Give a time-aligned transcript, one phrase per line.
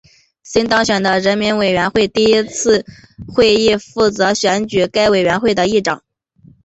[0.41, 2.83] 新当选的人民委员会第一次
[3.35, 6.01] 会议负责选举该委员会的议长。